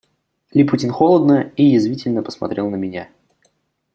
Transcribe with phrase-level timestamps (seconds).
[0.51, 3.09] Липутин холодно и язвительно посмотрел на меня.